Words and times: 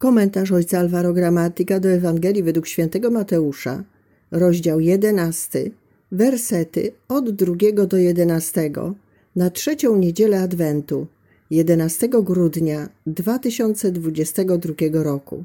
Komentarz 0.00 0.52
ojca 0.52 0.78
Alvaro 0.78 1.12
Gramatyka 1.12 1.80
do 1.80 1.88
Ewangelii 1.88 2.42
według 2.42 2.66
świętego 2.66 3.10
Mateusza, 3.10 3.84
rozdział 4.30 4.80
11, 4.80 5.70
wersety 6.12 6.92
od 7.08 7.30
2 7.30 7.86
do 7.86 7.96
11 7.96 8.70
na 9.36 9.50
trzecią 9.50 9.96
niedzielę 9.96 10.40
Adwentu, 10.40 11.06
11 11.50 12.08
grudnia 12.08 12.88
2022 13.06 14.74
roku. 14.92 15.44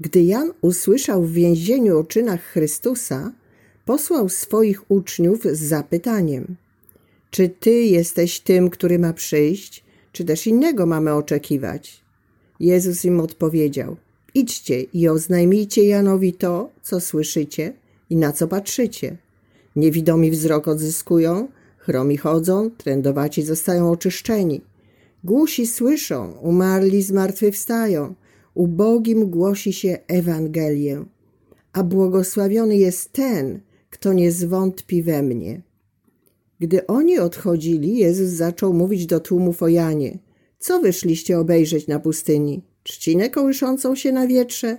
Gdy 0.00 0.22
Jan 0.22 0.52
usłyszał 0.60 1.22
w 1.22 1.32
więzieniu 1.32 1.98
o 1.98 2.04
czynach 2.04 2.42
Chrystusa, 2.42 3.32
posłał 3.84 4.28
swoich 4.28 4.90
uczniów 4.90 5.42
z 5.42 5.60
zapytaniem: 5.60 6.56
Czy 7.30 7.48
ty 7.48 7.70
jesteś 7.70 8.40
tym, 8.40 8.70
który 8.70 8.98
ma 8.98 9.12
przyjść, 9.12 9.84
czy 10.12 10.24
też 10.24 10.46
innego 10.46 10.86
mamy 10.86 11.14
oczekiwać? 11.14 12.01
Jezus 12.62 13.04
im 13.04 13.20
odpowiedział: 13.20 13.96
Idźcie 14.34 14.82
i 14.82 15.08
oznajmijcie 15.08 15.84
Janowi 15.84 16.32
to, 16.32 16.70
co 16.82 17.00
słyszycie 17.00 17.72
i 18.10 18.16
na 18.16 18.32
co 18.32 18.48
patrzycie. 18.48 19.16
Niewidomi 19.76 20.30
wzrok 20.30 20.68
odzyskują, 20.68 21.48
chromi 21.78 22.16
chodzą, 22.16 22.70
trędowaci 22.70 23.42
zostają 23.42 23.90
oczyszczeni. 23.90 24.60
Głusi 25.24 25.66
słyszą, 25.66 26.32
umarli 26.32 27.02
zmartwychwstają, 27.02 28.14
ubogim 28.54 29.30
głosi 29.30 29.72
się 29.72 29.98
Ewangelię. 30.08 31.04
A 31.72 31.82
błogosławiony 31.82 32.76
jest 32.76 33.12
ten, 33.12 33.60
kto 33.90 34.12
nie 34.12 34.32
zwątpi 34.32 35.02
we 35.02 35.22
mnie. 35.22 35.62
Gdy 36.60 36.86
oni 36.86 37.18
odchodzili, 37.18 37.96
Jezus 37.96 38.30
zaczął 38.30 38.74
mówić 38.74 39.06
do 39.06 39.20
tłumów 39.20 39.62
o 39.62 39.68
Janie. 39.68 40.18
Co 40.62 40.80
wyszliście 40.80 41.38
obejrzeć 41.38 41.86
na 41.86 41.98
pustyni? 41.98 42.62
Trzcinę 42.82 43.30
kołyszącą 43.30 43.94
się 43.94 44.12
na 44.12 44.26
wietrze? 44.26 44.76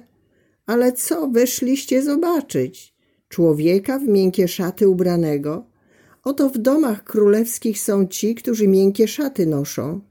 Ale 0.65 0.91
co 0.91 1.27
wyszliście 1.27 2.01
zobaczyć? 2.01 2.95
Człowieka 3.27 3.99
w 3.99 4.03
miękkie 4.03 4.47
szaty 4.47 4.88
ubranego? 4.88 5.66
Oto 6.23 6.49
w 6.49 6.58
domach 6.58 7.03
królewskich 7.03 7.80
są 7.80 8.08
ci, 8.08 8.35
którzy 8.35 8.67
miękkie 8.67 9.08
szaty 9.08 9.45
noszą. 9.45 10.02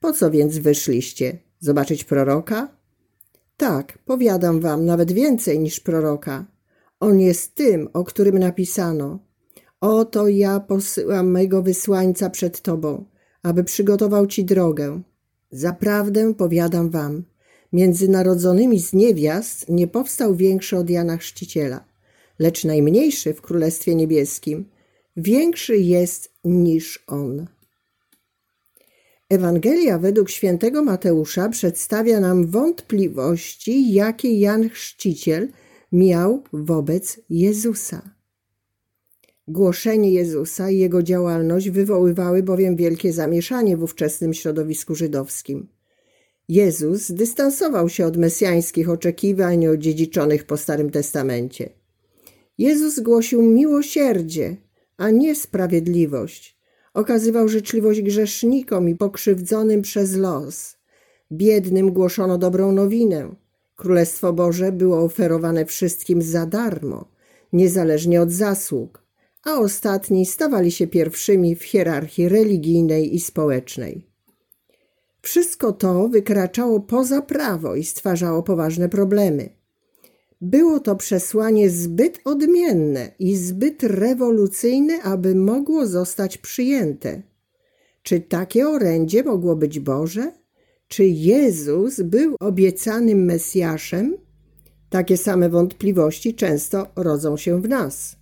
Po 0.00 0.12
co 0.12 0.30
więc 0.30 0.58
wyszliście? 0.58 1.38
Zobaczyć 1.60 2.04
proroka? 2.04 2.76
Tak, 3.56 3.98
powiadam 3.98 4.60
wam, 4.60 4.84
nawet 4.84 5.12
więcej 5.12 5.58
niż 5.58 5.80
proroka. 5.80 6.46
On 7.00 7.20
jest 7.20 7.54
tym, 7.54 7.88
o 7.92 8.04
którym 8.04 8.38
napisano. 8.38 9.18
Oto 9.80 10.28
ja 10.28 10.60
posyłam 10.60 11.30
mego 11.30 11.62
wysłańca 11.62 12.30
przed 12.30 12.60
tobą, 12.60 13.04
aby 13.42 13.64
przygotował 13.64 14.26
ci 14.26 14.44
drogę. 14.44 15.02
Zaprawdę 15.52 16.34
powiadam 16.34 16.90
wam, 16.90 17.22
między 17.72 18.08
narodzonymi 18.08 18.80
z 18.80 18.92
niewiast 18.92 19.68
nie 19.68 19.88
powstał 19.88 20.34
większy 20.34 20.76
od 20.76 20.90
Jana 20.90 21.16
Chrzciciela, 21.16 21.84
lecz 22.38 22.64
najmniejszy 22.64 23.34
w 23.34 23.42
Królestwie 23.42 23.94
Niebieskim 23.94 24.64
większy 25.16 25.76
jest 25.76 26.32
niż 26.44 27.04
on. 27.06 27.46
Ewangelia 29.30 29.98
według 29.98 30.30
świętego 30.30 30.82
Mateusza 30.82 31.48
przedstawia 31.48 32.20
nam 32.20 32.46
wątpliwości, 32.46 33.92
jakie 33.92 34.40
Jan 34.40 34.68
Chrzciciel 34.68 35.48
miał 35.92 36.42
wobec 36.52 37.20
Jezusa. 37.30 38.21
Głoszenie 39.52 40.12
Jezusa 40.12 40.70
i 40.70 40.78
jego 40.78 41.02
działalność 41.02 41.70
wywoływały 41.70 42.42
bowiem 42.42 42.76
wielkie 42.76 43.12
zamieszanie 43.12 43.76
w 43.76 43.82
ówczesnym 43.82 44.34
środowisku 44.34 44.94
żydowskim. 44.94 45.68
Jezus 46.48 47.12
dystansował 47.12 47.88
się 47.88 48.06
od 48.06 48.16
mesjańskich 48.16 48.90
oczekiwań 48.90 49.66
odziedziczonych 49.66 50.44
po 50.44 50.56
Starym 50.56 50.90
Testamencie. 50.90 51.70
Jezus 52.58 53.00
głosił 53.00 53.42
miłosierdzie, 53.42 54.56
a 54.96 55.10
nie 55.10 55.34
sprawiedliwość. 55.34 56.58
Okazywał 56.94 57.48
życzliwość 57.48 58.02
grzesznikom 58.02 58.88
i 58.88 58.94
pokrzywdzonym 58.94 59.82
przez 59.82 60.16
los. 60.16 60.76
Biednym 61.32 61.92
głoszono 61.92 62.38
dobrą 62.38 62.72
nowinę. 62.72 63.34
Królestwo 63.76 64.32
Boże 64.32 64.72
było 64.72 64.98
oferowane 64.98 65.64
wszystkim 65.64 66.22
za 66.22 66.46
darmo, 66.46 67.08
niezależnie 67.52 68.22
od 68.22 68.32
zasług, 68.32 69.01
a 69.44 69.58
ostatni 69.58 70.26
stawali 70.26 70.72
się 70.72 70.86
pierwszymi 70.86 71.56
w 71.56 71.64
hierarchii 71.64 72.28
religijnej 72.28 73.14
i 73.14 73.20
społecznej. 73.20 74.06
Wszystko 75.22 75.72
to 75.72 76.08
wykraczało 76.08 76.80
poza 76.80 77.22
prawo 77.22 77.74
i 77.74 77.84
stwarzało 77.84 78.42
poważne 78.42 78.88
problemy. 78.88 79.48
Było 80.40 80.80
to 80.80 80.96
przesłanie 80.96 81.70
zbyt 81.70 82.20
odmienne 82.24 83.12
i 83.18 83.36
zbyt 83.36 83.82
rewolucyjne, 83.82 85.02
aby 85.02 85.34
mogło 85.34 85.86
zostać 85.86 86.38
przyjęte. 86.38 87.22
Czy 88.02 88.20
takie 88.20 88.68
orędzie 88.68 89.22
mogło 89.24 89.56
być 89.56 89.80
Boże? 89.80 90.32
Czy 90.88 91.04
Jezus 91.04 92.00
był 92.00 92.36
obiecanym 92.40 93.24
Mesjaszem? 93.24 94.16
Takie 94.90 95.16
same 95.16 95.48
wątpliwości 95.48 96.34
często 96.34 96.86
rodzą 96.96 97.36
się 97.36 97.62
w 97.62 97.68
nas. 97.68 98.21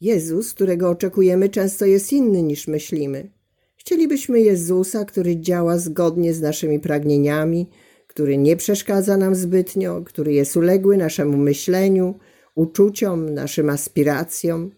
Jezus, 0.00 0.54
którego 0.54 0.90
oczekujemy, 0.90 1.48
często 1.48 1.86
jest 1.86 2.12
inny 2.12 2.42
niż 2.42 2.68
myślimy. 2.68 3.30
Chcielibyśmy 3.76 4.40
Jezusa, 4.40 5.04
który 5.04 5.36
działa 5.36 5.78
zgodnie 5.78 6.34
z 6.34 6.40
naszymi 6.40 6.80
pragnieniami, 6.80 7.68
który 8.06 8.38
nie 8.38 8.56
przeszkadza 8.56 9.16
nam 9.16 9.34
zbytnio, 9.34 10.02
który 10.02 10.32
jest 10.32 10.56
uległy 10.56 10.96
naszemu 10.96 11.36
myśleniu, 11.36 12.14
uczuciom, 12.54 13.34
naszym 13.34 13.70
aspiracjom. 13.70 14.70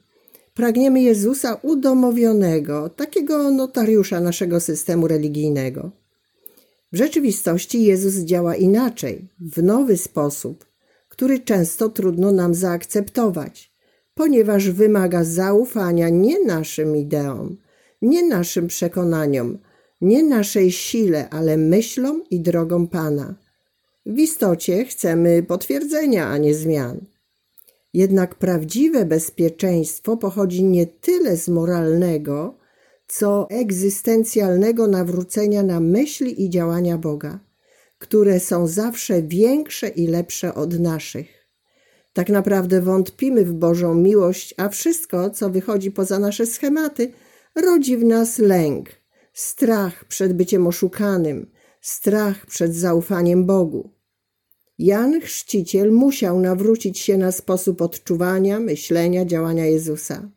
Pragniemy 0.55 1.03
Jezusa 1.03 1.55
udomowionego, 1.63 2.89
takiego 2.89 3.51
notariusza 3.51 4.21
naszego 4.21 4.61
systemu 4.61 5.09
religijnego. 5.09 5.91
W 6.93 6.97
rzeczywistości 6.97 7.85
Jezus 7.85 8.15
działa 8.15 8.57
inaczej, 8.57 9.29
w 9.41 9.63
nowy 9.63 9.97
sposób, 9.97 10.67
który 11.09 11.41
często 11.41 11.89
trudno 11.89 12.33
nam 12.33 12.55
zaakceptować, 12.55 13.72
ponieważ 14.15 14.71
wymaga 14.71 15.25
zaufania 15.25 16.09
nie 16.09 16.45
naszym 16.45 16.97
ideom, 16.97 17.57
nie 18.03 18.27
naszym 18.27 18.67
przekonaniom, 18.67 19.59
nie 20.01 20.23
naszej 20.23 20.73
sile, 20.73 21.29
ale 21.31 21.57
myślom 21.57 22.23
i 22.31 22.41
drogom 22.41 22.89
Pana. 22.89 23.35
W 24.07 24.19
istocie 24.19 24.85
chcemy 24.85 25.43
potwierdzenia, 25.43 26.29
a 26.29 26.39
nie 26.39 26.55
zmian. 26.55 27.07
Jednak 27.95 28.35
prawdziwe 28.35 29.05
bezpieczeństwo 29.05 30.17
pochodzi 30.17 30.65
nie 30.65 30.87
tyle 30.87 31.37
z 31.37 31.49
moralnego, 31.49 32.59
co 33.07 33.47
egzystencjalnego 33.51 34.87
nawrócenia 34.87 35.63
na 35.63 35.81
myśli 35.81 36.45
i 36.45 36.51
działania 36.51 36.99
Boga, 36.99 37.41
które 37.99 38.41
są 38.41 38.67
zawsze 38.67 39.23
większe 39.23 39.89
i 39.89 40.07
lepsze 40.07 40.55
od 40.55 40.81
naszych. 40.81 41.42
Tak 42.13 42.29
naprawdę 42.29 42.81
wątpimy 42.81 43.45
w 43.45 43.53
Bożą 43.53 43.95
miłość, 43.95 44.55
a 44.57 44.69
wszystko, 44.69 45.31
co 45.31 45.51
wychodzi 45.51 45.91
poza 45.91 46.19
nasze 46.19 46.47
schematy, 46.47 47.13
rodzi 47.55 47.97
w 47.97 48.05
nas 48.05 48.39
lęk, 48.39 48.91
strach 49.33 50.05
przed 50.05 50.33
byciem 50.33 50.67
oszukanym, 50.67 51.51
strach 51.81 52.47
przed 52.47 52.75
zaufaniem 52.75 53.45
Bogu. 53.45 53.91
Jan 54.79 55.21
Chrzciciel 55.21 55.93
musiał 55.93 56.41
nawrócić 56.41 56.99
się 56.99 57.19
na 57.19 57.33
sposób 57.33 57.83
odczuwania, 57.83 58.61
myślenia, 58.61 59.25
działania 59.25 59.67
Jezusa. 59.67 60.31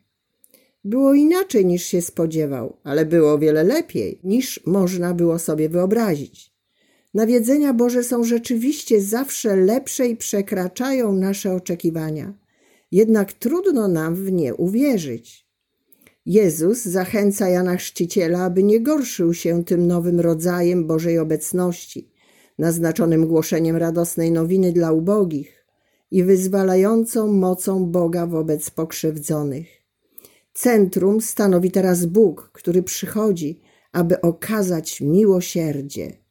Było 0.84 1.14
inaczej 1.14 1.66
niż 1.66 1.84
się 1.84 2.02
spodziewał, 2.02 2.76
ale 2.84 3.06
było 3.06 3.32
o 3.32 3.38
wiele 3.38 3.64
lepiej 3.64 4.20
niż 4.24 4.60
można 4.66 5.14
było 5.14 5.38
sobie 5.38 5.68
wyobrazić. 5.68 6.55
Nawiedzenia 7.16 7.74
Boże 7.74 8.04
są 8.04 8.24
rzeczywiście 8.24 9.02
zawsze 9.02 9.56
lepsze 9.56 10.08
i 10.08 10.16
przekraczają 10.16 11.12
nasze 11.12 11.54
oczekiwania. 11.54 12.34
Jednak 12.92 13.32
trudno 13.32 13.88
nam 13.88 14.14
w 14.14 14.32
nie 14.32 14.54
uwierzyć. 14.54 15.46
Jezus 16.26 16.82
zachęca 16.82 17.48
Jana 17.48 17.76
Chrzciciela, 17.76 18.44
aby 18.44 18.62
nie 18.62 18.80
gorszył 18.80 19.34
się 19.34 19.64
tym 19.64 19.86
nowym 19.86 20.20
rodzajem 20.20 20.86
Bożej 20.86 21.18
obecności, 21.18 22.12
naznaczonym 22.58 23.26
głoszeniem 23.26 23.76
radosnej 23.76 24.32
nowiny 24.32 24.72
dla 24.72 24.92
ubogich 24.92 25.66
i 26.10 26.24
wyzwalającą 26.24 27.32
mocą 27.32 27.86
Boga 27.86 28.26
wobec 28.26 28.70
pokrzywdzonych. 28.70 29.66
Centrum 30.54 31.20
stanowi 31.20 31.70
teraz 31.70 32.06
Bóg, 32.06 32.50
który 32.52 32.82
przychodzi, 32.82 33.60
aby 33.92 34.20
okazać 34.20 35.00
miłosierdzie. 35.00 36.25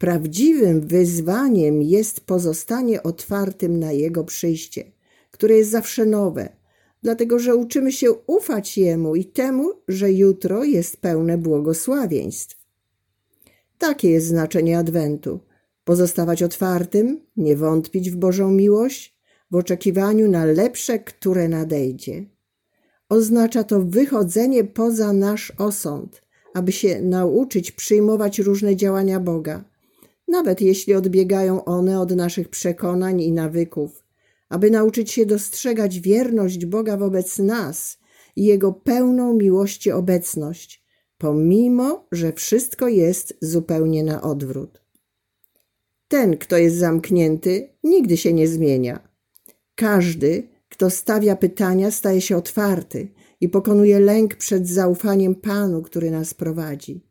Prawdziwym 0.00 0.80
wyzwaniem 0.80 1.82
jest 1.82 2.20
pozostanie 2.20 3.02
otwartym 3.02 3.78
na 3.78 3.92
Jego 3.92 4.24
przyjście, 4.24 4.84
które 5.30 5.56
jest 5.56 5.70
zawsze 5.70 6.06
nowe, 6.06 6.48
dlatego 7.02 7.38
że 7.38 7.56
uczymy 7.56 7.92
się 7.92 8.12
ufać 8.12 8.78
Jemu 8.78 9.14
i 9.14 9.24
temu, 9.24 9.72
że 9.88 10.12
jutro 10.12 10.64
jest 10.64 10.96
pełne 10.96 11.38
błogosławieństw. 11.38 12.66
Takie 13.78 14.10
jest 14.10 14.26
znaczenie 14.26 14.78
Adwentu 14.78 15.40
pozostawać 15.84 16.42
otwartym, 16.42 17.20
nie 17.36 17.56
wątpić 17.56 18.10
w 18.10 18.16
Bożą 18.16 18.50
miłość, 18.50 19.18
w 19.50 19.56
oczekiwaniu 19.56 20.30
na 20.30 20.44
lepsze, 20.44 20.98
które 20.98 21.48
nadejdzie. 21.48 22.24
Oznacza 23.08 23.64
to 23.64 23.80
wychodzenie 23.80 24.64
poza 24.64 25.12
nasz 25.12 25.52
osąd, 25.58 26.22
aby 26.54 26.72
się 26.72 27.02
nauczyć 27.02 27.72
przyjmować 27.72 28.38
różne 28.38 28.76
działania 28.76 29.20
Boga, 29.20 29.69
nawet 30.30 30.60
jeśli 30.60 30.94
odbiegają 30.94 31.64
one 31.64 32.00
od 32.00 32.16
naszych 32.16 32.48
przekonań 32.48 33.20
i 33.20 33.32
nawyków, 33.32 34.04
aby 34.48 34.70
nauczyć 34.70 35.10
się 35.10 35.26
dostrzegać 35.26 36.00
wierność 36.00 36.66
Boga 36.66 36.96
wobec 36.96 37.38
nas 37.38 37.98
i 38.36 38.44
Jego 38.44 38.72
pełną 38.72 39.34
miłości 39.34 39.92
obecność, 39.92 40.84
pomimo, 41.18 42.06
że 42.12 42.32
wszystko 42.32 42.88
jest 42.88 43.34
zupełnie 43.40 44.04
na 44.04 44.22
odwrót. 44.22 44.82
Ten, 46.08 46.36
kto 46.36 46.56
jest 46.56 46.76
zamknięty, 46.76 47.68
nigdy 47.84 48.16
się 48.16 48.32
nie 48.32 48.48
zmienia. 48.48 49.08
Każdy, 49.74 50.48
kto 50.68 50.90
stawia 50.90 51.36
pytania, 51.36 51.90
staje 51.90 52.20
się 52.20 52.36
otwarty 52.36 53.08
i 53.40 53.48
pokonuje 53.48 54.00
lęk 54.00 54.34
przed 54.34 54.68
zaufaniem 54.68 55.34
Panu, 55.34 55.82
który 55.82 56.10
nas 56.10 56.34
prowadzi. 56.34 57.04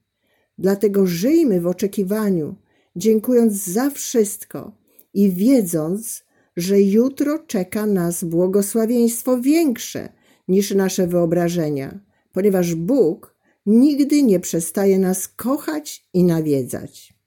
Dlatego 0.58 1.06
żyjmy 1.06 1.62
w 1.62 1.68
oczekiwaniu, 1.68 2.56
dziękując 3.00 3.54
za 3.54 3.90
wszystko 3.90 4.72
i 5.14 5.32
wiedząc, 5.32 6.24
że 6.58 6.82
jutro 6.82 7.40
czeka 7.40 7.86
nas 7.86 8.24
błogosławieństwo 8.24 9.42
większe 9.42 10.10
niż 10.48 10.72
nasze 10.72 11.08
wyobrażenia, 11.08 12.00
ponieważ 12.32 12.76
Bóg 12.76 13.36
nigdy 13.66 14.24
nie 14.24 14.40
przestaje 14.40 15.00
nas 15.00 15.28
kochać 15.28 16.06
i 16.14 16.24
nawiedzać. 16.24 17.19